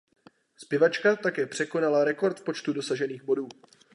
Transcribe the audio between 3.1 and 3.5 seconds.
bodů.